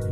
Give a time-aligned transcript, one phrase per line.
[0.00, 0.08] Hai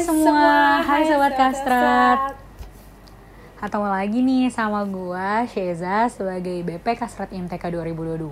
[0.00, 2.40] semua, hai sobat Kastrat.
[3.60, 8.24] Ketemu lagi nih sama gua Sheza sebagai BP Kastrat MTK 2022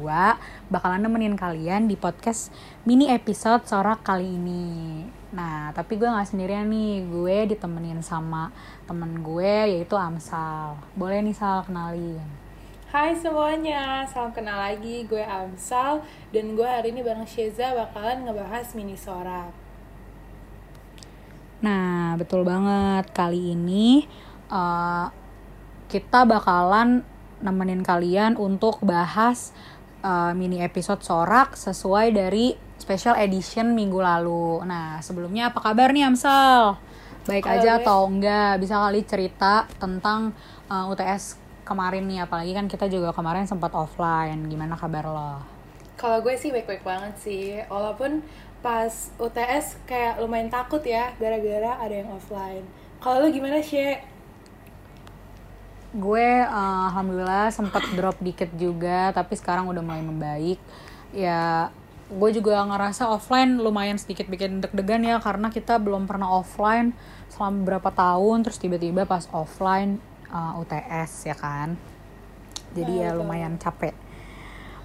[0.73, 2.49] bakalan nemenin kalian di podcast
[2.89, 5.05] mini episode Sorak kali ini.
[5.37, 8.49] Nah, tapi gue nggak sendirian nih, gue ditemenin sama
[8.89, 10.81] temen gue yaitu Amsal.
[10.97, 12.42] Boleh nih Sal kenalin.
[12.93, 15.09] Hai semuanya, salam kenal lagi.
[15.09, 19.49] Gue Amsal dan gue hari ini bareng Sheza bakalan ngebahas mini sorak.
[21.65, 23.09] Nah, betul banget.
[23.17, 24.05] Kali ini
[24.53, 25.07] eh,
[25.89, 27.01] kita bakalan
[27.41, 29.57] nemenin kalian untuk bahas
[30.05, 34.69] eh, mini episode Sorak sesuai dari special edition minggu lalu.
[34.69, 36.77] Nah, sebelumnya apa kabar nih Amsal?
[37.25, 38.61] Baik Kalau aja gue- atau enggak?
[38.61, 40.37] Bisa kali cerita tentang
[40.69, 44.47] eh, UTS kemarin nih, apalagi kan kita juga kemarin sempat offline.
[44.51, 45.33] Gimana kabar lo?
[45.97, 48.23] Kalau gue sih baik-baik banget sih, walaupun
[48.63, 52.63] pas UTS kayak lumayan takut ya gara-gara ada yang offline.
[53.03, 53.99] Kalau lu gimana sih?
[55.93, 60.59] Gue eh, alhamdulillah sempat drop dikit juga, tapi sekarang udah mulai membaik.
[61.13, 61.69] Ya,
[62.09, 66.97] gue juga ngerasa offline lumayan sedikit bikin deg-degan ya karena kita belum pernah offline
[67.29, 70.01] selama beberapa tahun, terus tiba-tiba pas offline
[70.33, 71.77] eh, UTS ya kan.
[72.73, 73.93] Jadi Nah, ya lumayan capek.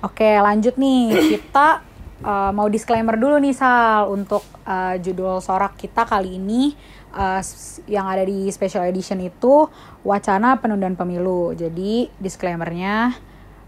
[0.04, 1.16] Oke, lanjut nih.
[1.40, 1.82] Kita
[2.24, 6.74] uh, mau disclaimer dulu nih Sal untuk uh, judul sorak kita kali ini
[7.14, 7.42] uh,
[7.86, 9.68] yang ada di special edition itu
[10.06, 11.54] wacana penundaan pemilu.
[11.54, 13.14] Jadi disclaimernya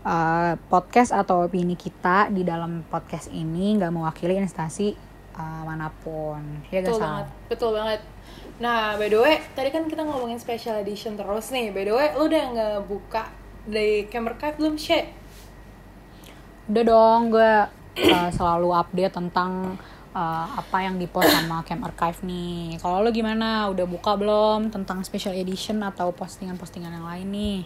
[0.05, 4.93] uh, podcast atau opini kita di dalam podcast ini nggak mewakili instansi
[5.37, 6.41] uh, mana pun.
[6.69, 7.05] Ya gak Betul Sal?
[7.05, 8.01] banget, betul banget.
[8.59, 11.71] Nah, by the way, tadi kan kita ngomongin special edition terus nih.
[11.71, 13.31] By the way, lu udah ngebuka
[13.63, 15.15] dari Camera Cave belum, Shay?
[16.67, 17.53] Udah dong, gue
[18.03, 19.79] uh, selalu update tentang
[20.11, 22.75] uh, apa yang dipost sama Camp Archive nih.
[22.83, 23.71] Kalau lo gimana?
[23.71, 27.59] Udah buka belum tentang special edition atau postingan-postingan yang lain nih?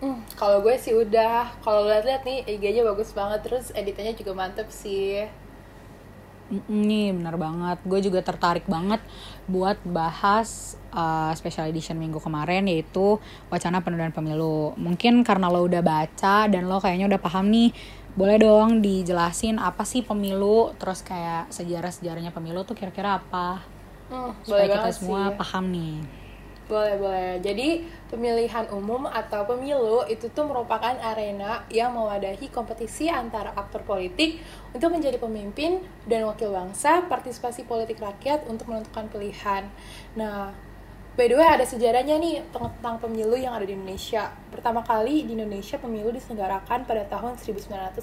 [0.00, 1.52] Hmm, kalau gue sih udah.
[1.60, 3.44] Kalau lihat-lihat nih, IG-nya bagus banget.
[3.44, 5.28] Terus editannya juga mantep sih.
[6.50, 7.78] Mm-mm, nih bener banget.
[7.86, 8.98] Gue juga tertarik banget
[9.46, 14.74] buat bahas uh, special edition minggu kemarin yaitu wacana penundaan pemilu.
[14.74, 17.70] Mungkin karena lo udah baca dan lo kayaknya udah paham nih,
[18.18, 23.62] boleh dong dijelasin apa sih pemilu, terus kayak sejarah-sejarahnya pemilu tuh kira-kira apa?
[24.10, 25.38] Hmm, supaya kita semua sih.
[25.38, 26.19] paham nih.
[26.70, 27.42] Boleh, boleh.
[27.42, 34.38] Jadi, pemilihan umum atau pemilu itu tuh merupakan arena yang mewadahi kompetisi antara aktor politik
[34.70, 39.66] untuk menjadi pemimpin dan wakil bangsa, partisipasi politik rakyat untuk menentukan pilihan.
[40.14, 40.54] Nah,
[41.18, 44.30] by the way ada sejarahnya nih tentang pemilu yang ada di Indonesia.
[44.54, 47.98] Pertama kali di Indonesia pemilu diselenggarakan pada tahun 1955.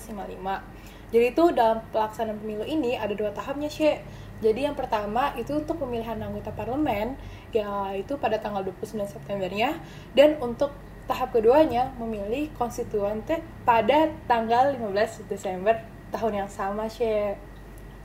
[1.08, 4.04] Jadi itu dalam pelaksanaan pemilu ini ada dua tahapnya, Syek.
[4.38, 7.18] Jadi yang pertama itu untuk pemilihan anggota parlemen
[7.58, 9.78] yaitu pada tanggal 29 Septembernya
[10.14, 10.70] dan untuk
[11.08, 15.80] tahap keduanya memilih konstituante pada tanggal 15 Desember
[16.12, 17.40] tahun yang sama, Syek.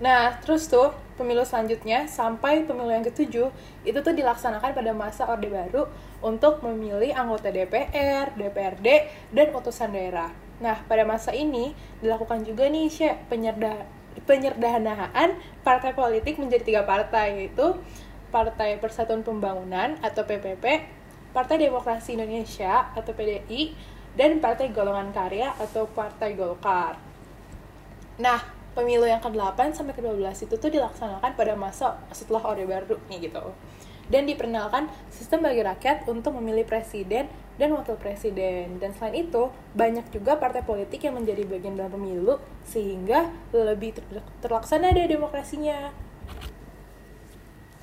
[0.02, 3.54] Nah, terus tuh pemilu selanjutnya sampai pemilu yang ketujuh
[3.86, 5.86] itu tuh dilaksanakan pada masa Orde Baru
[6.18, 8.86] untuk memilih anggota DPR, DPRD,
[9.30, 10.34] dan utusan daerah.
[10.58, 13.86] Nah, pada masa ini dilakukan juga nih Syek, penyerda
[14.28, 17.80] penyerdanaan partai politik menjadi tiga partai yaitu
[18.32, 20.64] Partai Persatuan Pembangunan atau PPP,
[21.36, 23.76] Partai Demokrasi Indonesia atau PDI,
[24.16, 26.96] dan Partai Golongan Karya atau Partai Golkar.
[28.16, 28.40] Nah,
[28.72, 33.52] pemilu yang ke-8 sampai ke-12 itu tuh dilaksanakan pada masa setelah Orde Baru nih gitu.
[34.12, 38.76] Dan diperkenalkan sistem bagi rakyat untuk memilih presiden dan wakil presiden.
[38.76, 42.36] Dan selain itu, banyak juga partai politik yang menjadi bagian dalam pemilu
[42.68, 46.11] sehingga lebih ter- terlaksana deh demokrasinya.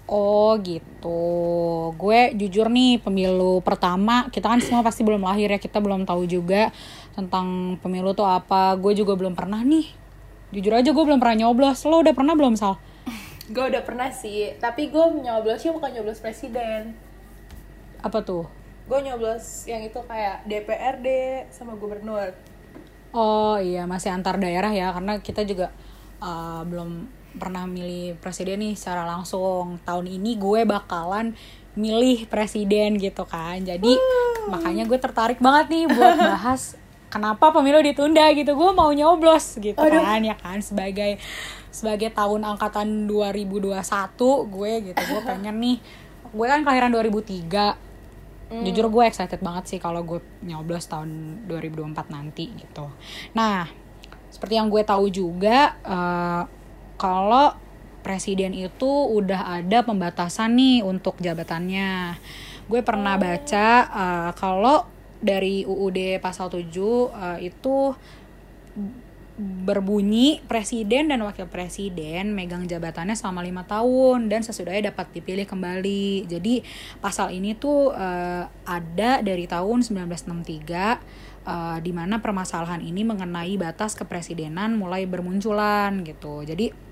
[0.10, 1.22] Oh gitu.
[1.94, 6.26] Gue jujur nih pemilu pertama kita kan semua pasti belum lahir ya kita belum tahu
[6.26, 6.74] juga
[7.14, 8.74] tentang pemilu tuh apa.
[8.82, 9.86] Gue juga belum pernah nih.
[10.50, 11.86] Jujur aja gue belum pernah nyoblos.
[11.86, 12.82] Lo udah pernah belum Sal?
[13.54, 16.94] Gue udah pernah sih, tapi gue nyoblosnya bukan nyoblos presiden.
[17.98, 18.46] Apa tuh?
[18.86, 21.08] Gue nyoblos yang itu kayak DPRD
[21.50, 22.34] sama gubernur.
[23.10, 25.74] Oh iya masih antar daerah ya karena kita juga
[26.22, 29.80] uh, belum pernah milih presiden nih secara langsung.
[29.88, 31.34] Tahun ini gue bakalan
[31.74, 33.64] milih presiden gitu kan.
[33.64, 33.96] Jadi
[34.52, 36.76] makanya gue tertarik banget nih buat bahas
[37.10, 38.54] kenapa pemilu ditunda gitu.
[38.54, 40.04] Gue mau nyoblos gitu Aduh.
[40.04, 41.18] kan ya kan sebagai
[41.72, 43.80] sebagai tahun angkatan 2021
[44.52, 45.02] gue gitu.
[45.10, 45.78] Gue pengen nih
[46.30, 47.90] gue kan kelahiran 2003
[48.50, 52.90] Jujur gue excited banget sih kalau gue nyoblos tahun 2024 nanti gitu.
[53.38, 53.70] Nah,
[54.34, 56.44] seperti yang gue tahu juga eh,
[57.00, 57.56] kalau
[58.04, 62.20] presiden itu udah ada pembatasan nih untuk jabatannya.
[62.68, 64.86] Gue pernah baca eh, kalau
[65.20, 67.96] dari UUD pasal 7 eh, itu
[69.40, 76.28] berbunyi presiden dan wakil presiden megang jabatannya selama lima tahun dan sesudahnya dapat dipilih kembali.
[76.28, 76.60] Jadi
[77.00, 83.96] pasal ini tuh eh, ada dari tahun 1963 eh, di mana permasalahan ini mengenai batas
[83.96, 86.44] kepresidenan mulai bermunculan gitu.
[86.44, 86.89] Jadi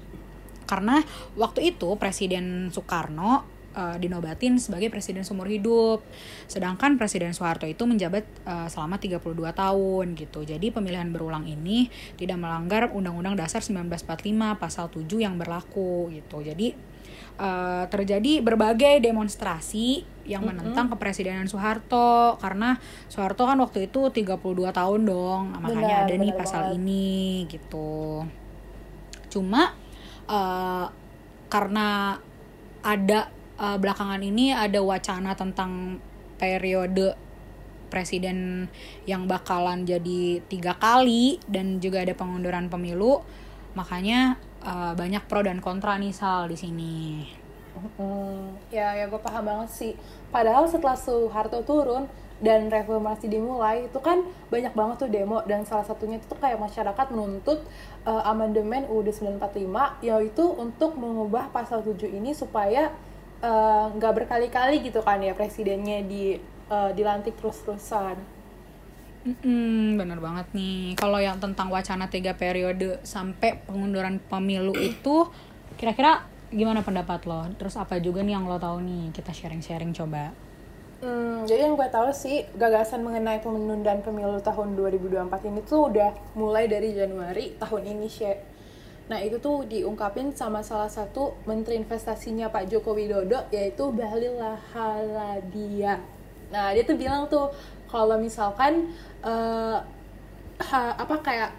[0.67, 1.01] karena
[1.39, 3.47] waktu itu Presiden Soekarno
[3.77, 6.03] eh, dinobatin sebagai presiden seumur hidup.
[6.45, 9.23] Sedangkan Presiden Soeharto itu menjabat eh, selama 32
[9.55, 10.43] tahun gitu.
[10.43, 11.87] Jadi pemilihan berulang ini
[12.19, 16.43] tidak melanggar Undang-Undang Dasar 1945 pasal 7 yang berlaku gitu.
[16.43, 16.75] Jadi
[17.37, 22.75] eh, terjadi berbagai demonstrasi yang menentang kepresidenan Soeharto karena
[23.07, 24.35] Soeharto kan waktu itu 32
[24.75, 25.55] tahun dong.
[25.55, 26.77] Makanya Benar, ada nih pasal banget.
[26.83, 27.15] ini
[27.47, 28.27] gitu.
[29.31, 29.71] Cuma
[30.27, 30.85] eh,
[31.47, 32.19] karena
[32.83, 33.19] ada
[33.59, 35.99] eh, belakangan ini ada wacana tentang
[36.37, 37.17] periode
[37.87, 38.67] presiden
[39.07, 43.23] yang bakalan jadi tiga kali dan juga ada pengunduran pemilu.
[43.73, 46.97] Makanya eh, banyak pro dan kontra nih sal di sini.
[47.77, 49.93] Hmm, ya ya gue paham banget sih.
[50.33, 54.21] Padahal setelah Soeharto turun dan reformasi dimulai itu kan
[54.53, 55.41] banyak banget tuh demo.
[55.45, 57.65] Dan salah satunya itu tuh kayak masyarakat menuntut
[58.05, 62.93] eh, amandemen UUD 945 yaitu untuk mengubah pasal 7 ini supaya
[63.41, 66.37] eh, nggak berkali-kali gitu kan ya presidennya di
[66.69, 68.37] eh, dilantik terus-terusan.
[69.27, 70.95] Mm-mm, bener banget nih.
[70.95, 75.27] Kalau yang tentang wacana tiga periode sampai pengunduran pemilu itu
[75.75, 76.23] kira-kira
[76.53, 77.43] gimana pendapat lo?
[77.59, 79.11] Terus apa juga nih yang lo tahu nih?
[79.11, 80.31] Kita sharing-sharing coba
[80.97, 86.09] Hmm, jadi yang gue tahu sih gagasan mengenai penundaan pemilu tahun 2024 ini tuh udah
[86.33, 88.33] mulai dari Januari tahun ini sih.
[89.05, 96.01] Nah itu tuh diungkapin sama salah satu menteri investasinya Pak Joko Widodo yaitu Bahlil Lahadalia.
[96.49, 97.53] Nah dia tuh bilang tuh
[97.85, 98.89] kalau misalkan
[99.21, 99.77] eh,
[100.65, 101.51] ha- apa kayak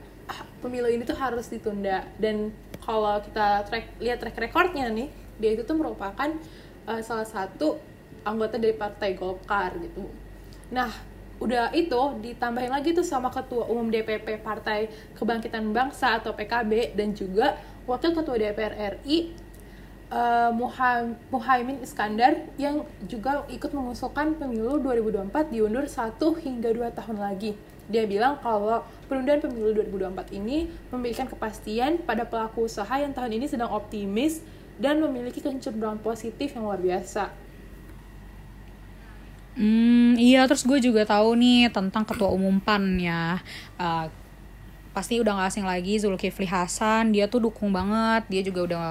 [0.58, 2.50] pemilu ini tuh harus ditunda dan
[2.82, 5.08] kalau kita track lihat track recordnya nih
[5.38, 6.34] dia itu tuh merupakan
[6.90, 7.78] eh, salah satu
[8.28, 10.04] anggota dari partai Golkar gitu.
[10.68, 10.92] Nah,
[11.38, 17.14] udah itu ditambahin lagi tuh sama ketua umum DPP Partai Kebangkitan Bangsa atau PKB dan
[17.14, 17.54] juga
[17.86, 19.32] wakil ketua DPR RI
[20.10, 27.16] eh, Muha- Muhaimin Iskandar yang juga ikut mengusulkan pemilu 2024 diundur 1 hingga 2 tahun
[27.22, 27.54] lagi.
[27.88, 33.46] Dia bilang kalau penundaan pemilu 2024 ini memberikan kepastian pada pelaku usaha yang tahun ini
[33.48, 34.44] sedang optimis
[34.76, 37.47] dan memiliki kecenderungan positif yang luar biasa.
[39.58, 43.42] Hmm, iya terus gue juga tahu nih tentang ketua umum PAN ya.
[43.74, 44.06] Eh,
[44.94, 48.22] pasti udah gak asing lagi Zulkifli Hasan, dia tuh dukung banget.
[48.30, 48.82] Dia juga udah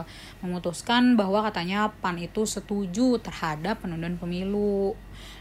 [0.43, 4.91] memutuskan bahwa katanya PAN itu setuju terhadap penundaan pemilu.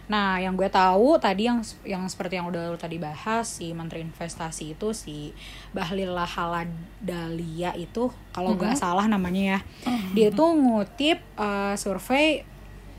[0.07, 4.07] Nah, yang gue tahu tadi yang yang seperti yang udah lu tadi bahas si Menteri
[4.07, 5.35] Investasi itu si
[5.75, 9.61] Bahlil Lahadalia itu kalau gak salah namanya ya.
[10.15, 12.47] Dia tuh ngutip eh, survei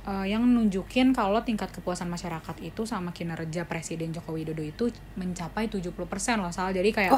[0.07, 4.89] uh, yang nunjukin kalau tingkat kepuasan masyarakat itu sama kinerja Presiden Joko Widodo itu
[5.19, 5.92] mencapai 70%
[6.39, 6.71] loh Sal.
[6.71, 7.13] Jadi kayak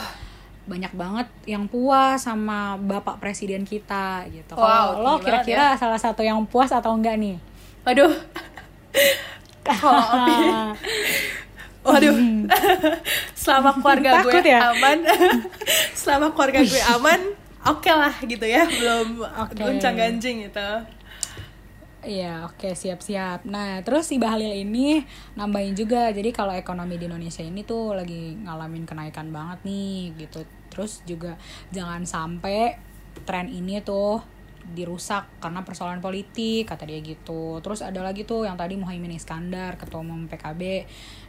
[0.66, 4.58] banyak banget yang puas sama Bapak Presiden kita gitu.
[4.58, 7.38] Wow, Kalau lo kira-kira salah satu yang puas atau enggak nih?
[7.86, 8.14] Aduh.
[9.66, 10.02] Kalau
[11.90, 12.18] waduh.
[13.42, 14.60] Selama keluarga gue Takut ya?
[14.76, 14.98] aman,
[15.98, 17.20] selama keluarga gue aman,
[17.66, 19.58] oke lah gitu ya, belum Oke.
[19.58, 20.70] goncang ganjing gitu.
[22.00, 23.44] Iya, oke siap-siap.
[23.44, 25.04] Nah, terus si Bahlil ini
[25.36, 26.08] nambahin juga.
[26.16, 30.48] Jadi kalau ekonomi di Indonesia ini tuh lagi ngalamin kenaikan banget nih gitu.
[30.72, 31.36] Terus juga
[31.76, 32.80] jangan sampai
[33.28, 34.24] tren ini tuh
[34.70, 37.60] dirusak karena persoalan politik kata dia gitu.
[37.60, 40.62] Terus ada lagi tuh yang tadi Muhaimin Iskandar ketua umum PKB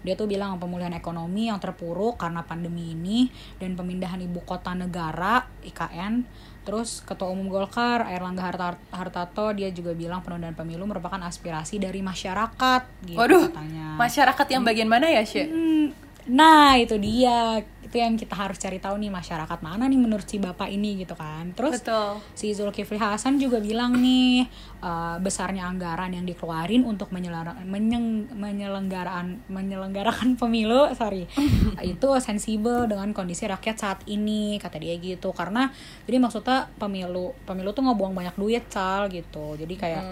[0.07, 3.27] dia tuh bilang pemulihan ekonomi yang terpuruk karena pandemi ini
[3.59, 6.25] dan pemindahan ibu kota negara IKN
[6.61, 8.05] Terus Ketua Umum Golkar
[8.37, 13.97] Hartar- Hartarto dia juga bilang penundaan pemilu merupakan aspirasi dari masyarakat gitu Waduh, katanya.
[13.97, 15.49] masyarakat yang bagian mana ya, Syek?
[15.49, 15.97] Hmm,
[16.29, 17.65] nah, itu dia.
[17.91, 21.19] Itu yang kita harus cari tahu nih masyarakat mana nih menurut si bapak ini gitu
[21.19, 21.51] kan.
[21.59, 22.23] Terus Betul.
[22.39, 24.47] si Zulkifli Hasan juga bilang nih
[24.79, 31.27] eh, besarnya anggaran yang dikeluarin untuk menyeng- menyelenggaraan menyelenggarakan pemilu sorry
[31.83, 35.35] itu sensibel dengan kondisi rakyat saat ini kata dia gitu.
[35.35, 35.67] Karena
[36.07, 39.59] jadi maksudnya pemilu pemilu tuh ngebuang banyak duit cal gitu.
[39.59, 40.05] Jadi kayak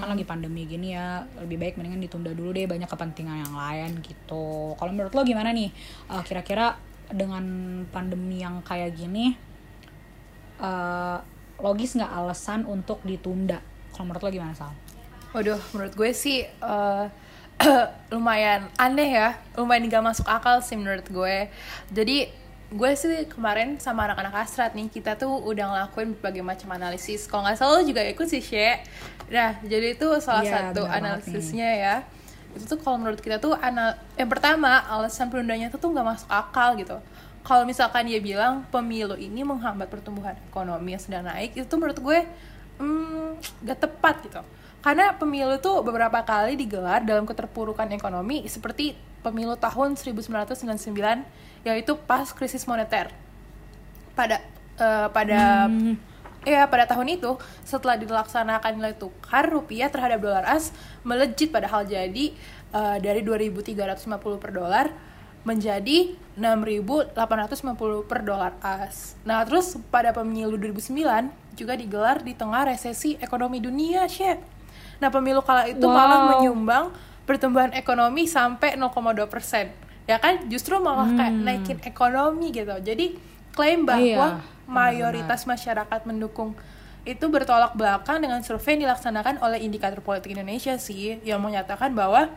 [0.00, 4.00] kan lagi pandemi gini ya lebih baik mendingan ditunda dulu deh banyak kepentingan yang lain
[4.00, 4.72] gitu.
[4.80, 5.68] Kalau menurut lo gimana nih?
[6.08, 7.44] Eh, kira-kira dengan
[7.88, 9.36] pandemi yang kayak gini
[10.60, 11.18] eh,
[11.58, 13.58] logis nggak alasan untuk ditunda
[13.98, 14.70] kalau menurut lo gimana Sal?
[15.34, 17.04] Waduh, menurut gue sih eh,
[18.14, 21.50] lumayan aneh ya, lumayan gak masuk akal sih menurut gue.
[21.90, 22.30] Jadi
[22.68, 27.26] gue sih kemarin sama anak-anak asrat nih kita tuh udah ngelakuin berbagai macam analisis.
[27.26, 28.78] Kalau nggak salah lo juga ikut sih, She.
[29.32, 31.94] Nah, jadi itu salah Iya, satu analisisnya ya.
[32.56, 36.28] Itu tuh kalau menurut kita tuh anal yang pertama alasan penundanya itu tuh nggak masuk
[36.30, 36.96] akal gitu.
[37.46, 41.96] Kalau misalkan dia bilang pemilu ini menghambat pertumbuhan ekonomi yang sedang naik, itu tuh menurut
[41.96, 42.18] gue
[42.76, 44.42] hmm, gak tepat gitu.
[44.84, 50.92] Karena pemilu tuh beberapa kali digelar dalam keterpurukan ekonomi seperti pemilu tahun 1999
[51.66, 53.10] yaitu pas krisis moneter.
[54.14, 54.44] Pada
[54.78, 55.66] eh, pada
[56.42, 60.70] ya pada tahun itu setelah dilaksanakan nilai tukar rupiah terhadap dolar as
[61.02, 62.34] melejit padahal jadi
[62.72, 64.04] eh, dari 2.350
[64.38, 64.86] per dolar
[65.42, 69.16] menjadi 6.850 per dolar as.
[69.24, 74.38] Nah, terus pada pemilu 2009 juga digelar di tengah resesi ekonomi dunia, Syed.
[74.98, 75.94] Nah, pemilu kala itu Wow.
[75.94, 76.84] malah menyumbang
[77.24, 79.70] pertumbuhan ekonomi sampai 0,2 persen.
[80.08, 82.72] Ya kan, justru malah kayak naikin ekonomi gitu.
[82.80, 83.16] Jadi
[83.52, 86.52] klaim bahwa Iya, mayoritas masyarakat mendukung
[87.08, 92.28] itu bertolak belakang dengan survei yang dilaksanakan oleh Indikator Politik Indonesia sih yang menyatakan bahwa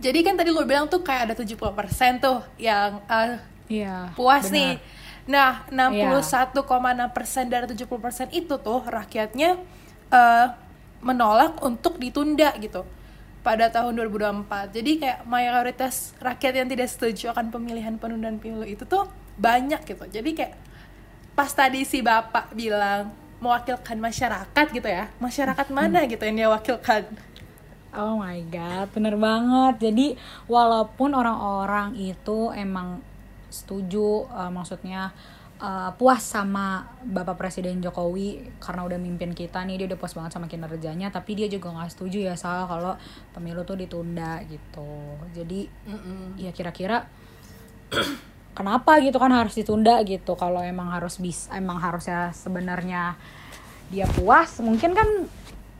[0.00, 3.36] jadi kan tadi lu bilang tuh kayak ada 70% tuh yang eh,
[3.70, 4.10] Iya.
[4.16, 4.56] puas benar.
[4.56, 4.72] nih.
[5.30, 9.60] Nah, 61,6% dari 70% itu tuh rakyatnya
[10.10, 10.46] eh,
[11.04, 12.82] menolak untuk ditunda gitu
[13.40, 14.72] pada tahun 2024.
[14.72, 19.04] Jadi kayak mayoritas rakyat yang tidak setuju akan pemilihan penundaan pemilu itu tuh
[19.40, 20.04] banyak gitu.
[20.04, 20.54] Jadi kayak
[21.32, 25.08] pas tadi si bapak bilang mewakilkan masyarakat gitu ya.
[25.16, 27.08] Masyarakat mana gitu yang dia wakilkan?
[27.96, 29.90] Oh my god, bener banget.
[29.90, 30.06] Jadi
[30.46, 33.02] walaupun orang-orang itu emang
[33.50, 35.10] setuju, eh, maksudnya
[35.58, 40.36] eh, puas sama Bapak Presiden Jokowi karena udah mimpin kita nih, dia udah puas banget
[40.36, 42.94] sama kinerjanya, tapi dia juga nggak setuju ya soal kalau
[43.34, 45.18] pemilu tuh ditunda gitu.
[45.34, 45.66] Jadi
[46.38, 47.10] ya kira-kira
[48.54, 50.34] kenapa gitu kan harus ditunda gitu.
[50.34, 53.14] Kalau emang harus bis emang harusnya sebenarnya
[53.90, 55.08] dia puas mungkin kan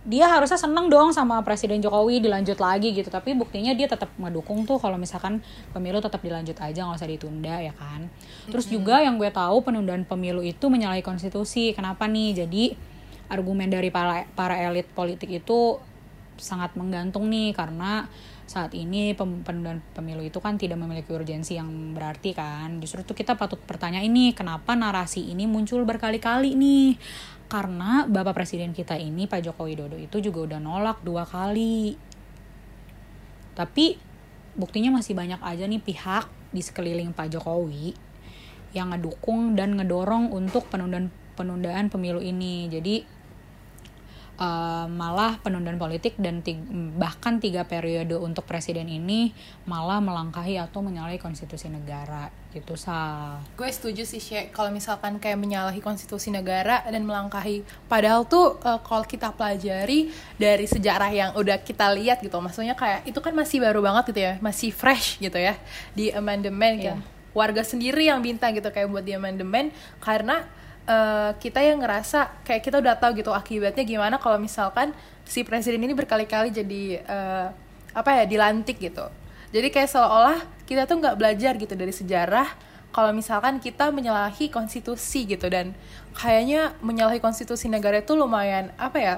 [0.00, 3.12] dia harusnya seneng dong sama Presiden Jokowi dilanjut lagi gitu.
[3.12, 5.45] Tapi buktinya dia tetap ngedukung tuh kalau misalkan
[5.77, 8.09] pemilu tetap dilanjut aja nggak usah ditunda ya kan?
[8.49, 11.77] Terus juga yang gue tahu penundaan pemilu itu menyalahi konstitusi.
[11.77, 12.45] Kenapa nih?
[12.45, 12.73] Jadi
[13.29, 15.77] argumen dari para para elit politik itu
[16.41, 18.09] sangat menggantung nih karena
[18.50, 22.83] saat ini penundaan pemilu itu kan tidak memiliki urgensi yang berarti kan.
[22.83, 26.99] Justru itu kita patut bertanya ini kenapa narasi ini muncul berkali-kali nih?
[27.47, 31.95] Karena bapak presiden kita ini Pak Joko Widodo itu juga udah nolak dua kali.
[33.54, 33.95] Tapi
[34.59, 37.95] buktinya masih banyak aja nih pihak di sekeliling Pak Jokowi
[38.75, 42.66] yang ngedukung dan ngedorong untuk penundaan penundaan pemilu ini.
[42.66, 43.20] Jadi
[44.40, 46.64] eh, malah penundaan politik dan tig-
[46.97, 49.37] bahkan tiga periode untuk presiden ini
[49.68, 52.32] malah melangkahi atau menyalahi konstitusi negara.
[52.50, 53.47] Gitu sal.
[53.54, 58.80] Gue setuju sih Syek kalau misalkan kayak menyalahi konstitusi negara dan melangkahi padahal tuh eh,
[58.82, 63.62] kalau kita pelajari dari sejarah yang udah kita lihat gitu maksudnya kayak itu kan masih
[63.62, 65.54] baru banget gitu ya masih fresh gitu ya
[65.94, 66.99] di amandemen kan.
[67.30, 69.70] Warga sendiri yang minta gitu kayak buat di amandemen
[70.02, 70.42] karena
[70.87, 74.95] eh, kita yang ngerasa kayak kita udah tahu gitu akibatnya gimana kalau misalkan
[75.27, 77.47] si presiden ini berkali-kali jadi eh,
[77.95, 79.07] apa ya dilantik gitu.
[79.51, 82.47] Jadi kayak seolah-olah kita tuh nggak belajar gitu dari sejarah
[82.91, 85.51] kalau misalkan kita menyalahi konstitusi gitu.
[85.51, 85.75] Dan
[86.15, 89.15] kayaknya menyalahi konstitusi negara itu lumayan apa ya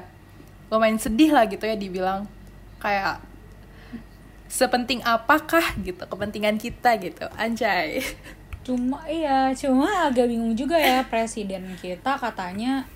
[0.72, 2.24] lumayan sedih lah gitu ya dibilang.
[2.80, 3.20] Kayak
[4.48, 7.28] sepenting apakah gitu kepentingan kita gitu.
[7.36, 8.00] Anjay
[8.62, 12.86] cuma iya cuma agak bingung juga ya presiden kita katanya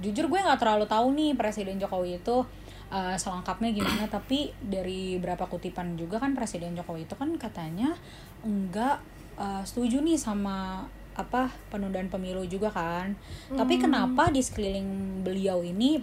[0.00, 2.44] jujur gue nggak terlalu tahu nih presiden jokowi itu
[2.88, 7.92] uh, selengkapnya gimana tapi dari berapa kutipan juga kan presiden jokowi itu kan katanya
[8.44, 9.00] enggak
[9.36, 13.16] uh, setuju nih sama apa penundaan pemilu juga kan.
[13.48, 15.98] Tapi kenapa di sekeliling beliau ini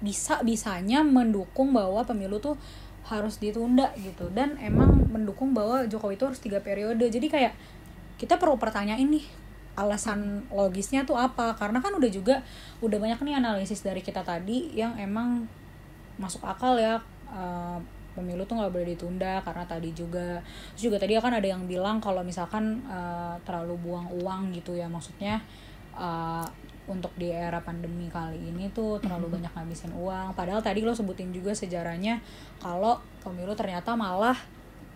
[0.00, 2.56] bisa bisanya mendukung bahwa pemilu tuh
[3.04, 4.32] harus ditunda gitu?
[4.32, 7.04] Dan emang mendukung bahwa Jokowi itu harus tiga periode.
[7.12, 7.52] Jadi kayak
[8.20, 9.26] kita perlu pertanyain nih
[9.74, 12.46] alasan logisnya tuh apa karena kan udah juga
[12.78, 15.50] udah banyak nih analisis dari kita tadi yang emang
[16.14, 17.82] masuk akal ya uh,
[18.14, 20.38] pemilu tuh nggak boleh ditunda karena tadi juga
[20.74, 24.86] terus juga tadi kan ada yang bilang kalau misalkan uh, terlalu buang uang gitu ya
[24.86, 25.42] maksudnya
[25.98, 26.46] uh,
[26.86, 29.34] untuk di era pandemi kali ini tuh terlalu mm-hmm.
[29.42, 32.22] banyak ngabisin uang padahal tadi lo sebutin juga sejarahnya
[32.62, 34.38] kalau pemilu ternyata malah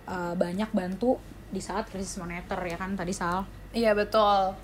[0.06, 1.18] uh, banyak bantu
[1.48, 3.48] di saat krisis moneter ya kan tadi Sal?
[3.72, 4.56] Iya betul.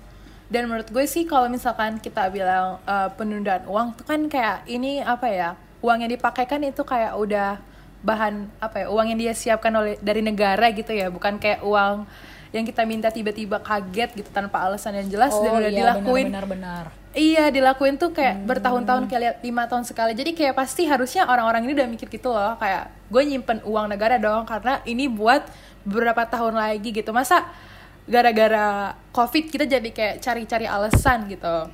[0.45, 5.01] Dan menurut gue sih kalau misalkan kita bilang uh, penundaan uang itu kan kayak ini
[5.01, 5.49] apa ya
[5.81, 7.57] uang yang dipakai kan itu kayak udah
[8.05, 11.09] bahan apa ya uang yang dia siapkan oleh dari negara gitu ya.
[11.09, 12.05] Bukan kayak uang
[12.53, 16.25] yang kita minta tiba-tiba kaget gitu tanpa alasan yang jelas oh, dan udah iya, dilakuin.
[16.31, 18.47] benar, benar, iya dilakuin tuh kayak hmm.
[18.47, 20.15] bertahun-tahun kayak lihat lima tahun sekali.
[20.15, 24.15] Jadi kayak pasti harusnya orang-orang ini udah mikir gitu loh kayak gue nyimpen uang negara
[24.15, 25.43] dong karena ini buat
[25.85, 27.13] beberapa tahun lagi gitu.
[27.13, 27.47] Masa
[28.05, 31.69] gara-gara covid kita jadi kayak cari-cari alasan gitu?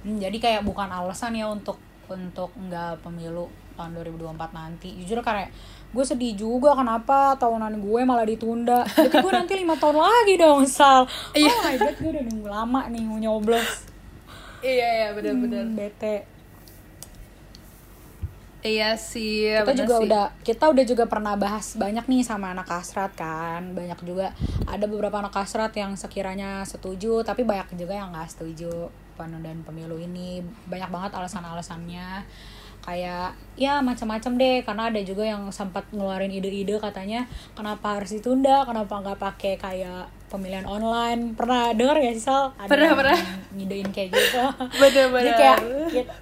[0.00, 1.76] Hmm, jadi kayak bukan alasan ya untuk
[2.08, 4.88] untuk nggak pemilu tahun 2024 nanti.
[5.00, 5.48] Jujur karena
[5.90, 8.84] gue sedih juga kenapa tahunan gue malah ditunda?
[8.84, 11.08] Jadi gue nanti lima tahun lagi dong sal.
[11.32, 11.52] Iya.
[11.52, 13.88] oh my god gue udah nunggu lama nih mau nyoblos.
[14.60, 15.64] Iya iya bener-bener.
[15.64, 16.39] Hmm, bete
[18.60, 19.48] Iya sih.
[19.56, 20.04] Kita juga sih.
[20.04, 23.72] udah kita udah juga pernah bahas banyak nih sama anak kasrat kan.
[23.72, 24.36] Banyak juga
[24.68, 29.96] ada beberapa anak kasrat yang sekiranya setuju tapi banyak juga yang nggak setuju penundaan pemilu
[29.96, 30.44] ini.
[30.68, 32.28] Banyak banget alasan-alasannya
[32.80, 38.64] kayak ya macam-macam deh karena ada juga yang sempat ngeluarin ide-ide katanya kenapa harus ditunda
[38.64, 41.34] kenapa nggak pakai kayak pemilihan online.
[41.34, 42.54] Pernah dengar gak sih Sal?
[42.54, 43.18] Ada pernah pernah.
[43.50, 44.40] ngidein kayak gitu.
[44.80, 45.58] Bener-bener jadi kayak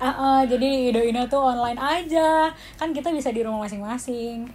[0.00, 2.48] uh, uh, jadi ide-ide tuh online aja.
[2.80, 4.48] Kan kita bisa di rumah masing-masing.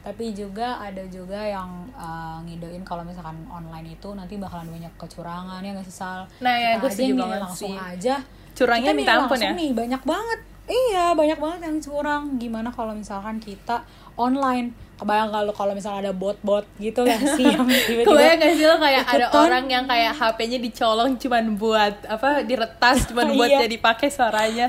[0.00, 5.60] Tapi juga ada juga yang uh, ngidein kalau misalkan online itu nanti bakalan banyak kecurangan
[5.60, 6.24] ya nggak sih Sal?
[6.40, 7.76] Nah ya gue setuju banget langsung sih.
[7.76, 8.16] aja.
[8.54, 9.52] Curangnya minta ampun ya?
[9.52, 10.40] nih banyak banget.
[10.70, 12.24] Iya banyak banget yang curang.
[12.38, 13.82] Gimana kalau misalkan kita
[14.20, 14.76] online.
[15.00, 18.04] Kebayang kalau kalau misalnya ada bot-bot gitu sih yang tiba-tiba?
[18.04, 23.08] Kebayang gak sih lo kayak ada orang yang kayak HP-nya dicolong cuman buat apa diretas
[23.08, 23.64] cuman buat iya.
[23.64, 24.68] jadi pakai suaranya.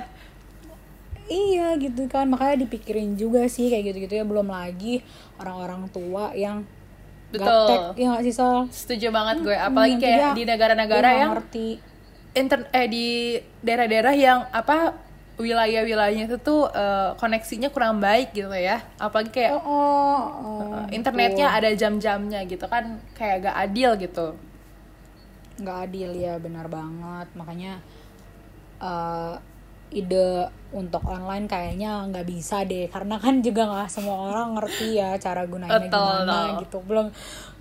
[1.27, 2.31] Iya gitu kan.
[2.31, 4.23] Makanya dipikirin juga sih kayak gitu-gitu ya.
[4.23, 5.03] Belum lagi
[5.35, 6.63] orang-orang tua yang
[7.35, 7.47] betul.
[7.47, 8.71] Gaptek, ya gak sih Sol?
[8.71, 9.57] setuju banget gue.
[9.59, 11.91] Apalagi kayak di negara-negara yang ngerti.
[12.31, 14.95] inter eh di daerah-daerah yang apa
[15.41, 18.85] wilayah-wilayahnya itu tuh uh, koneksinya kurang baik gitu ya.
[19.01, 21.59] Apalagi kayak oh, oh, oh, uh, internetnya betul.
[21.59, 24.27] ada jam-jamnya gitu kan kayak gak adil gitu.
[25.61, 27.27] Nggak adil ya benar banget.
[27.33, 27.73] Makanya
[28.79, 29.35] uh,
[29.91, 32.87] ide untuk online kayaknya nggak bisa deh.
[32.87, 36.77] Karena kan juga nggak semua orang ngerti ya cara gunanya Betul, gimana gitu.
[36.85, 37.07] Belum.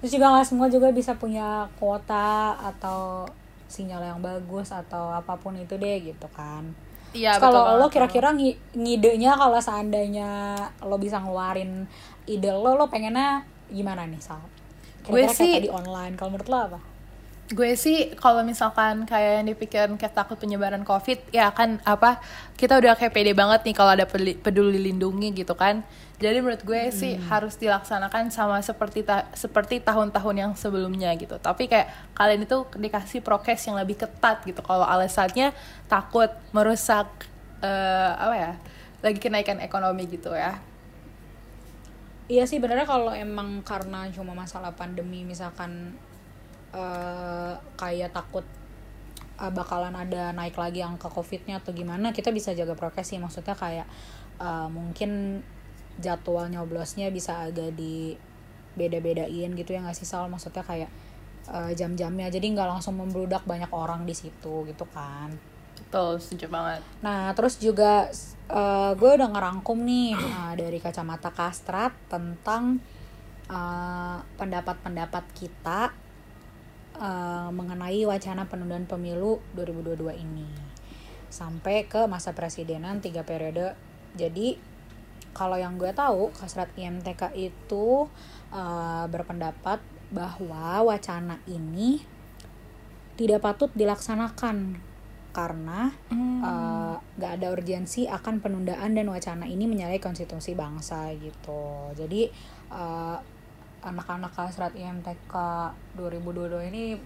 [0.00, 3.26] Terus juga nggak semua juga bisa punya kuota atau
[3.70, 8.30] sinyal yang bagus atau apa pun itu deh gitu kan Iya, kalau lo kira-kira
[8.74, 10.54] ngidenya kalau seandainya
[10.86, 11.90] lo bisa ngeluarin
[12.30, 14.38] ide lo, lo pengennya gimana nih Sal?
[15.02, 16.14] Kira-kira gue sih online.
[16.14, 16.80] Kalau menurut lo apa?
[17.50, 22.22] Gue sih kalau misalkan kayak yang dipikirin kayak takut penyebaran covid ya kan apa
[22.54, 25.82] kita udah kayak pede banget nih kalau ada peduli lindungi gitu kan.
[26.22, 26.94] Jadi menurut gue hmm.
[26.94, 31.42] sih harus dilaksanakan sama seperti ta seperti tahun-tahun yang sebelumnya gitu.
[31.42, 34.62] Tapi kayak kalian itu dikasih prokes yang lebih ketat gitu.
[34.62, 35.50] Kalau alasannya
[35.90, 37.10] takut merusak
[37.66, 38.52] uh, apa ya
[39.02, 40.60] lagi kenaikan ekonomi gitu ya.
[42.30, 45.98] Iya sih benernya kalau emang karena cuma masalah pandemi misalkan
[46.74, 48.46] uh, kayak takut
[49.40, 53.18] uh, bakalan ada naik lagi angka covidnya atau gimana kita bisa jaga prokes sih.
[53.18, 53.86] Maksudnya kayak
[54.38, 55.42] uh, mungkin
[56.00, 58.14] jadwal nyoblosnya bisa agak di
[58.76, 60.28] beda-bedain gitu ya nggak sih Sal?
[60.30, 60.90] Maksudnya kayak
[61.50, 62.28] uh, jam-jamnya.
[62.28, 65.32] Jadi nggak langsung membludak banyak orang di situ gitu kan.
[65.80, 66.84] Betul setuju banget.
[67.00, 68.06] Nah terus juga
[68.52, 72.78] uh, gue udah ngerangkum nih uh, dari kacamata kastrat tentang
[74.38, 75.90] pendapat-pendapat uh, kita
[77.00, 80.46] uh, mengenai wacana penundaan pemilu 2022 ini.
[81.32, 83.74] Sampai ke masa presidenan tiga periode.
[84.14, 84.60] Jadi
[85.32, 88.06] kalau yang gue tahu Kasrat IMTK itu
[88.52, 92.02] uh, berpendapat bahwa wacana ini
[93.14, 94.80] tidak patut dilaksanakan
[95.30, 96.40] karena hmm.
[96.42, 101.94] uh, gak ada urgensi akan penundaan dan wacana ini menyalahi konstitusi bangsa gitu.
[101.94, 102.26] Jadi
[102.74, 103.22] uh,
[103.80, 105.34] anak-anak kasrat IMTK
[105.94, 107.00] 2022 ini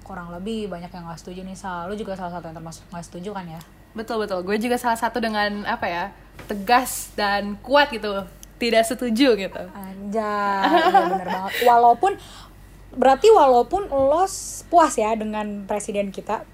[0.00, 1.90] kurang lebih banyak yang gak setuju nih Sal.
[1.92, 3.60] juga salah satu yang termasuk gak setuju kan ya?
[3.92, 4.40] Betul betul.
[4.40, 6.04] Gue juga salah satu dengan apa ya?
[6.36, 8.22] tegas dan kuat gitu
[8.56, 12.12] tidak setuju gitu anjay iya bener banget walaupun
[12.92, 14.28] berarti walaupun lo
[14.66, 16.44] puas ya dengan presiden kita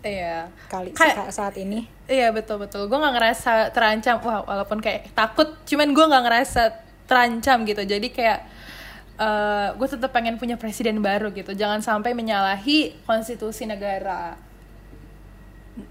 [0.00, 2.92] iya kali Kayak- sa- saat ini Iya betul betul.
[2.92, 4.20] Gue nggak ngerasa terancam.
[4.20, 6.62] Wah walaupun kayak takut, cuman gue nggak ngerasa
[7.08, 7.80] terancam gitu.
[7.80, 8.44] Jadi kayak
[9.76, 11.52] gue tetap pengen punya presiden baru gitu.
[11.52, 14.34] Jangan sampai menyalahi konstitusi negara.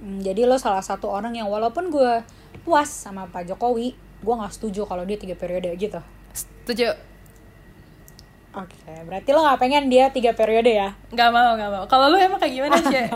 [0.01, 2.21] Jadi lo salah satu orang yang walaupun gue
[2.62, 5.97] puas sama Pak Jokowi gue nggak setuju kalau dia tiga periode gitu
[6.31, 6.93] Setuju?
[8.51, 8.75] oke
[9.07, 11.84] berarti lo nggak pengen dia tiga periode ya Nggak mau nggak mau.
[11.88, 12.99] Kalau lu emang kayak gimana sih?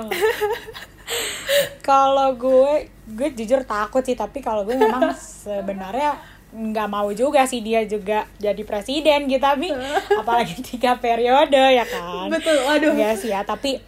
[1.89, 5.13] kalau gue gue jujur takut sih tapi kalau gue memang
[5.46, 6.18] sebenarnya
[6.56, 9.76] nggak mau juga sih dia juga jadi presiden gitu tapi
[10.22, 12.96] apalagi tiga periode ya kan Betul, waduh.
[12.96, 13.84] Iya sih ya tapi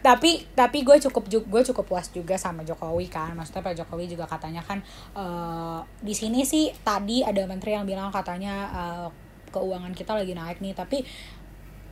[0.00, 4.24] tapi tapi gue cukup gue cukup puas juga sama Jokowi kan maksudnya Pak Jokowi juga
[4.24, 4.80] katanya kan
[5.12, 9.08] eh, di sini sih tadi ada menteri yang bilang katanya eh,
[9.52, 11.04] keuangan kita lagi naik nih tapi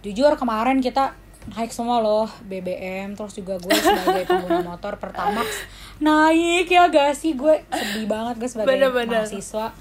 [0.00, 1.12] jujur kemarin kita
[1.52, 5.68] naik semua loh BBM terus juga gue sebagai pengguna motor Pertamax
[6.00, 9.28] naik ya gak sih gue sedih banget gue sebagai Bener-bener.
[9.28, 9.76] mahasiswa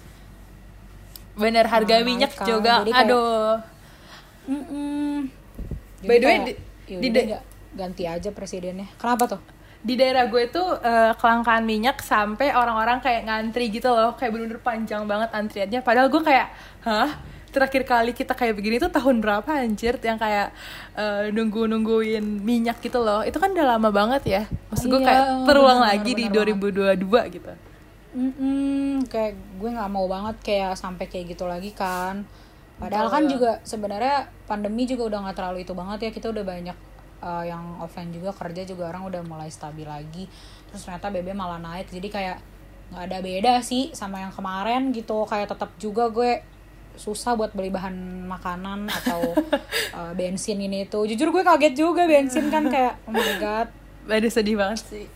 [1.34, 2.46] Bener harga Nah, minyak kan.
[2.46, 2.74] juga.
[2.82, 3.54] Jadi kayak- Aduh.
[4.43, 5.15] Mm-mm.
[6.04, 6.60] By the way, di-
[7.00, 7.10] di
[7.74, 9.41] ganti aja presidennya kenapa tuh
[9.80, 14.63] Di daerah gue tuh eh, kelangkaan minyak sampai orang-orang kayak ngantri gitu loh, kayak bener-bener
[14.63, 15.80] panjang banget antriannya.
[15.82, 16.48] Padahal gue kayak,
[16.82, 17.19] hah?
[17.52, 20.56] Terakhir kali kita kayak begini tuh tahun berapa anjir yang kayak
[20.96, 23.22] eh, nunggu-nungguin minyak gitu loh.
[23.22, 24.41] Itu kan udah lama banget ya.
[24.72, 26.46] Maksud gue Iya, kayak terulang bener-bener, lagi di bener
[27.04, 27.52] 2022 gitu.
[28.13, 32.21] Mm-mm, kayak gue nggak mau banget kayak sampai kayak gitu lagi kan.
[32.78, 33.15] Padahal Betul.
[33.17, 36.12] kan juga sebenarnya pandemi juga udah nggak terlalu itu banget ya.
[36.13, 36.78] Kita udah banyak
[37.26, 40.30] uh, yang offline juga kerja juga orang udah mulai stabil lagi.
[40.69, 41.89] Terus ternyata BB malah naik.
[41.89, 42.38] Jadi kayak
[42.93, 45.26] nggak ada beda sih sama yang kemarin gitu.
[45.26, 46.45] Kayak tetap juga gue
[46.93, 49.34] susah buat beli bahan makanan atau
[49.97, 51.02] uh, bensin ini itu.
[51.10, 53.67] Jujur gue kaget juga bensin kan kayak oh my god.
[54.06, 55.08] Aduh sedih banget sih.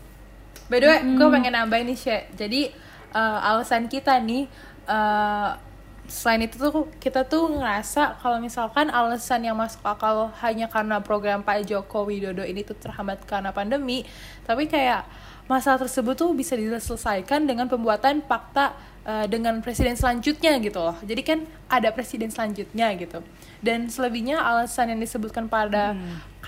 [0.68, 2.28] By the way, gue pengen nambahin nih, Shay.
[2.36, 4.48] Jadi eh, alasan kita nih,
[4.88, 5.50] eh,
[6.08, 11.44] selain itu tuh kita tuh ngerasa kalau misalkan alasan yang masuk akal hanya karena program
[11.44, 14.08] Pak Joko Widodo ini tuh terhambat karena pandemi,
[14.48, 15.04] tapi kayak
[15.48, 18.76] masalah tersebut tuh bisa diselesaikan dengan pembuatan fakta
[19.08, 20.96] eh, dengan presiden selanjutnya gitu loh.
[21.00, 21.38] Jadi kan
[21.72, 23.24] ada presiden selanjutnya gitu.
[23.64, 25.96] Dan selebihnya alasan yang disebutkan pada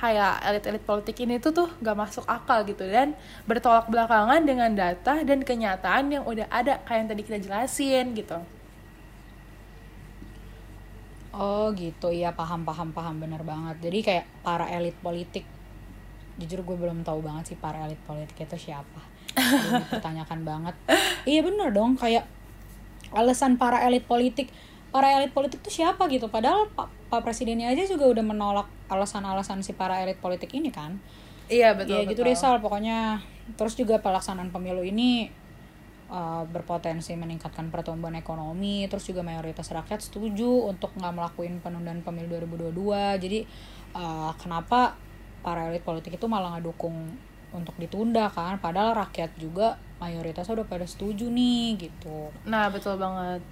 [0.01, 3.13] kayak elit-elit politik ini tuh tuh gak masuk akal gitu dan
[3.45, 8.41] bertolak belakangan dengan data dan kenyataan yang udah ada kayak yang tadi kita jelasin gitu.
[11.31, 13.79] Oh gitu, iya paham paham paham bener banget.
[13.79, 15.47] Jadi kayak para elit politik,
[16.43, 19.01] jujur gue belum tahu banget sih para elit politik itu siapa.
[19.79, 20.75] Dipertanyakan banget.
[21.23, 22.27] Iya bener dong, kayak
[23.11, 24.51] alasan para elit politik,
[24.95, 26.31] para elit politik itu siapa gitu.
[26.31, 30.99] Padahal Pak, Pak Presidennya aja juga udah menolak alasan-alasan si para elit politik ini kan.
[31.51, 32.07] Iya betul.
[32.07, 32.31] Iya gitu betul.
[32.31, 33.23] deh Sal, pokoknya.
[33.59, 35.27] Terus juga pelaksanaan pemilu ini
[36.07, 38.87] uh, berpotensi meningkatkan pertumbuhan ekonomi.
[38.87, 43.23] Terus juga mayoritas rakyat setuju untuk nggak melakukan penundaan pemilu 2022.
[43.27, 43.39] Jadi
[43.99, 44.95] uh, kenapa
[45.43, 46.95] para elit politik itu malah ngedukung
[47.51, 48.63] untuk ditunda kan?
[48.63, 52.33] Padahal rakyat juga mayoritasnya udah pada setuju nih gitu.
[52.49, 53.45] Nah betul banget.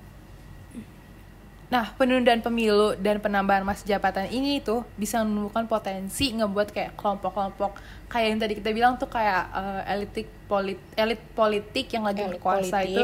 [1.69, 7.77] Nah penundaan pemilu dan penambahan masa jabatan ini tuh bisa menemukan potensi ngebuat kayak kelompok-kelompok
[8.09, 12.41] kayak yang tadi kita bilang tuh kayak eh, elitik polit elit politik yang lagi Elit
[12.41, 12.89] berkuasa politik.
[12.89, 13.03] itu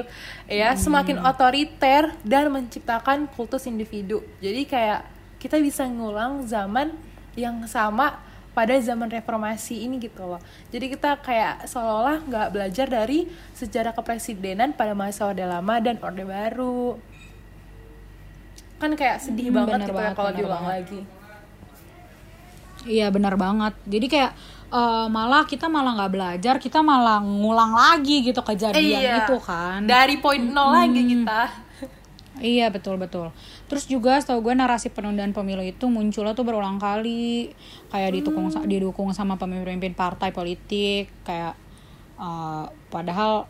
[0.49, 4.25] ya semakin otoriter dan menciptakan kultus individu.
[4.41, 5.05] Jadi kayak
[5.37, 6.97] kita bisa ngulang zaman
[7.37, 8.17] yang sama
[8.55, 10.39] pada zaman reformasi ini gitu loh.
[10.71, 16.23] Jadi kita kayak seolah-olah nggak belajar dari sejarah kepresidenan pada masa Orde Lama dan Orde
[16.23, 16.97] Baru.
[18.75, 20.75] Kan kayak sedih Hmm, banget gitu ya kalau diulang banget.
[20.87, 21.01] lagi.
[22.85, 23.75] Iya benar banget.
[23.83, 24.33] Jadi kayak
[24.69, 29.17] uh, malah kita malah nggak belajar, kita malah ngulang lagi gitu kejadian Iya.
[29.25, 29.83] itu kan.
[29.83, 31.64] Dari poin nol lagi kita.
[32.43, 33.31] Iya betul betul.
[33.71, 37.55] Terus juga setahu gue narasi penundaan pemilu itu munculnya tuh berulang kali
[37.95, 41.55] kayak didukung sa- didukung sama pemimpin partai politik kayak
[42.19, 43.47] uh, padahal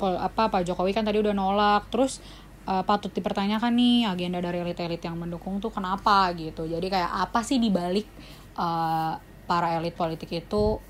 [0.00, 2.24] pol- apa Pak Jokowi kan tadi udah nolak terus
[2.64, 6.64] uh, patut dipertanyakan nih agenda dari elit-elit yang mendukung tuh kenapa gitu.
[6.64, 8.08] Jadi kayak apa sih dibalik
[8.56, 10.80] uh, para elit politik itu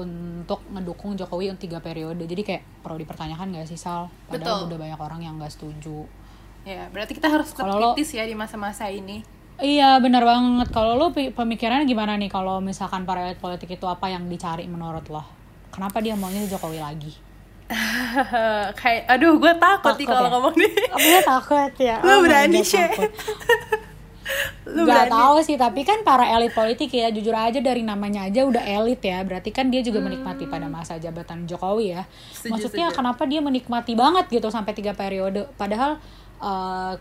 [0.00, 4.68] untuk ngedukung Jokowi untuk tiga periode jadi kayak perlu dipertanyakan gak sih Sal padahal Betul.
[4.68, 6.04] udah banyak orang yang gak setuju
[6.60, 9.24] Ya, berarti kita harus tetap lo- kritis ya di masa-masa ini.
[9.58, 14.06] iya benar banget kalau lo pemikirannya gimana nih kalau misalkan para elit politik itu apa
[14.06, 15.24] yang dicari menurut lo
[15.68, 17.12] kenapa dia maunya Jokowi lagi
[18.76, 20.32] kayak aduh gue takut, nih Takut kalau ya?
[20.32, 20.72] ngomong nih.
[20.90, 23.10] Aku takut ya Lo Oh berani, takut.
[24.70, 25.12] Lu Gak berani?
[25.12, 29.00] tahu sih, tapi kan para elit politik ya jujur aja dari namanya aja udah elit
[29.00, 29.20] ya.
[29.20, 32.02] Berarti kan dia juga menikmati pada masa jabatan Jokowi ya.
[32.02, 32.10] Hmm.
[32.30, 32.98] Setuju, Maksudnya setuju.
[32.98, 35.50] kenapa dia menikmati banget gitu sampai tiga periode.
[35.54, 35.98] Padahal
[36.38, 36.94] eh,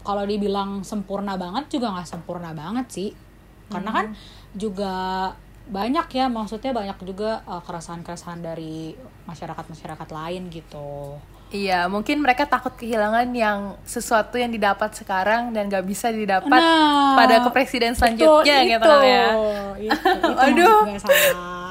[0.00, 3.10] kalau dibilang sempurna banget juga nggak sempurna banget sih.
[3.68, 4.18] Karena kan Hmm.
[4.52, 4.94] juga
[5.68, 11.20] banyak ya, maksudnya banyak juga eh, keresahan-keresahan dari masyarakat-masyarakat lain gitu.
[11.48, 17.16] Iya, mungkin mereka takut kehilangan yang sesuatu yang didapat sekarang dan gak bisa didapat Nah,
[17.16, 18.94] pada kepresiden selanjutnya gitu itu.
[19.02, 19.26] ya.
[19.80, 20.78] Itu, itu Aduh.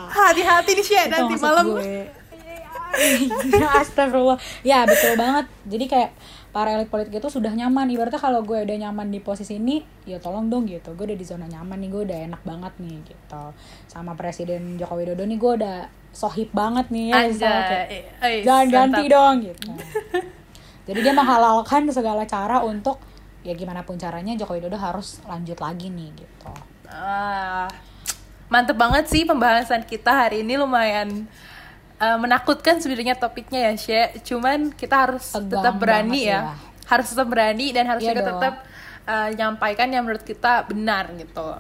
[0.08, 1.66] Hati-hati nih Syed, Itu nanti malam.
[1.70, 1.86] gue.
[3.54, 4.40] Ya, Astagfirullah.
[4.66, 5.46] Ya betul banget.
[5.68, 6.10] Jadi kayak
[6.58, 7.86] para elit politik itu sudah nyaman.
[7.86, 9.78] Ibaratnya kalau gue udah nyaman di posisi ini,
[10.10, 10.98] ya tolong dong gitu.
[10.98, 13.44] Gue udah di zona nyaman nih, gue udah enak banget nih gitu.
[13.86, 17.16] Sama Presiden Joko Widodo nih gue udah sohib banget nih ya.
[17.30, 17.86] kayak, Anjay.
[18.26, 19.70] Eh, jangan ganti dong gitu.
[20.90, 22.98] Jadi dia menghalalkan segala cara untuk
[23.46, 26.50] ya gimana pun caranya Joko Widodo harus lanjut lagi nih gitu.
[26.90, 27.70] Ah,
[28.50, 31.30] mantep banget sih pembahasan kita hari ini lumayan
[31.98, 34.10] eh, menakutkan sebenarnya topiknya ya Syed.
[34.24, 36.32] Cuman kita harus Tegang tetap berani ya.
[36.32, 36.42] ya.
[36.88, 38.30] Harus tetap berani dan harus Iya juga dong.
[38.40, 38.54] tetap
[39.08, 41.58] eh, nyampaikan yang menurut kita benar gitu.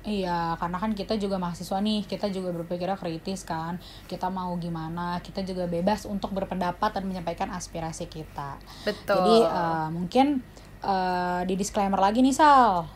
[0.00, 3.76] Iya, karena kan kita juga mahasiswa nih, kita juga berpikirnya kritis kan.
[4.08, 8.56] Kita mau gimana, kita juga bebas untuk berpendapat dan menyampaikan aspirasi kita.
[8.88, 9.20] Betul.
[9.20, 10.26] Jadi eh, mungkin
[10.80, 12.88] eh, di disclaimer lagi nih Sal.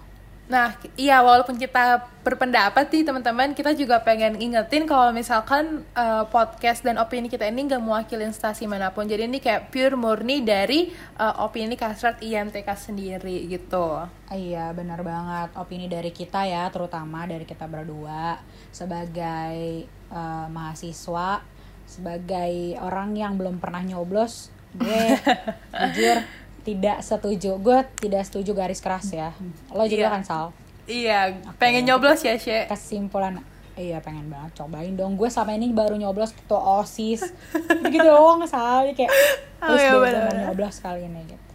[0.44, 6.84] Nah, iya walaupun kita berpendapat nih teman-teman, kita juga pengen ingetin kalau misalkan eh, podcast
[6.84, 9.08] dan opini kita ini nggak mewakili instansi mana pun.
[9.08, 14.04] Jadi ini kayak pure murni dari eh, opini kasrat IMTK sendiri gitu.
[14.28, 15.56] Iya, benar banget.
[15.56, 18.36] Opini dari kita ya, terutama dari kita berdua
[18.68, 21.40] sebagai eh, mahasiswa,
[21.88, 25.16] sebagai orang yang belum pernah nyoblos, gue
[25.88, 27.56] jujur tidak setuju.
[27.56, 29.30] Gue tidak setuju garis keras ya.
[29.70, 30.12] Lo juga Iya.
[30.12, 30.44] kan Sal?
[30.84, 31.18] Iya,
[31.56, 32.64] pengen nyoblos ya, She.
[32.66, 33.40] kesimpulan
[33.74, 37.26] iya pengen banget cobain dong gue selama ini baru nyoblos ketua osis
[37.90, 39.10] gitu doang sekali kayak
[39.58, 40.10] Oh, terus iya, gue
[40.46, 41.50] nyoblos kali ini gitu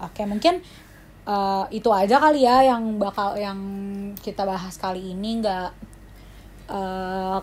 [0.00, 0.64] oke mungkin
[1.28, 3.60] eh, itu aja kali ya yang bakal yang
[4.16, 5.68] kita bahas kali ini nggak
[6.72, 7.38] eh,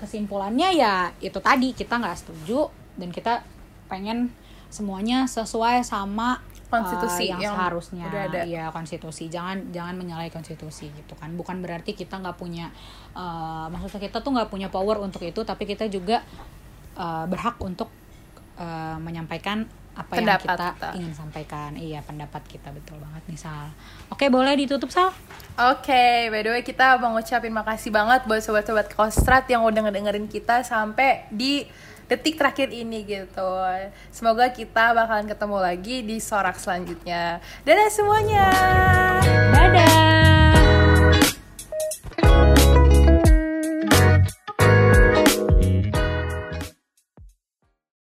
[0.00, 3.44] kesimpulannya ya itu tadi kita nggak setuju dan kita
[3.86, 4.32] pengen
[4.72, 6.40] semuanya sesuai sama
[6.72, 8.08] Konstitusi yang, yang seharusnya.
[8.08, 8.40] udah ada.
[8.48, 9.28] Iya konstitusi.
[9.28, 11.28] Jangan jangan menyalahi konstitusi gitu kan.
[11.36, 12.72] Bukan berarti kita nggak punya
[13.12, 16.24] eh, maksudnya kita tuh nggak punya power untuk itu tapi kita juga
[16.96, 17.92] eh, berhak untuk
[18.56, 20.88] eh, menyampaikan apa yang Pendapat kita, kita.
[20.96, 21.70] ingin sampaikan.
[21.76, 22.72] Iya pendapat kita.
[22.72, 23.68] Betul banget nih Sal.
[24.08, 25.12] Oke boleh ditutup Sal?
[25.60, 30.24] Oke, by the way kita mau ngucapin makasih banget buat sobat-sobat Kostrat yang udah ngedengerin
[30.24, 31.68] kita sampai di
[32.10, 33.50] detik terakhir ini gitu.
[34.14, 37.38] Semoga kita bakalan ketemu lagi di sorak selanjutnya.
[37.66, 38.46] Dadah semuanya.
[39.52, 40.12] Dadah.